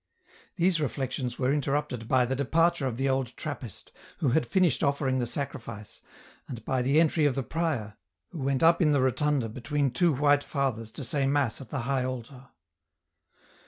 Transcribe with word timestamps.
These 0.55 0.81
reflections 0.81 1.37
were 1.37 1.53
interrupted 1.53 2.07
by 2.07 2.25
the 2.25 2.35
departure 2.35 2.87
of 2.87 2.97
the 2.97 3.07
old 3.07 3.37
Trappist, 3.37 3.91
who 4.17 4.29
had 4.29 4.47
finished 4.47 4.81
offering 4.83 5.19
the 5.19 5.27
sacrifice, 5.27 6.01
and 6.47 6.65
by 6.65 6.81
the 6.81 6.99
entry 6.99 7.25
of 7.25 7.35
the 7.35 7.43
prior, 7.43 7.97
who 8.29 8.39
went 8.39 8.63
up 8.63 8.81
in 8.81 8.93
the 8.93 9.01
rotunda 9.03 9.47
between 9.47 9.91
two 9.91 10.11
white 10.11 10.43
fathers 10.43 10.91
to 10.93 11.03
say 11.03 11.27
mass 11.27 11.61
at 11.61 11.69
the 11.69 11.81
high 11.81 12.03
altar. 12.03 12.47